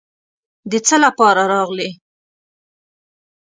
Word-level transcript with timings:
د 0.71 0.73
څه 0.87 0.95
لپاره 1.05 1.41
راغلې. 1.53 1.89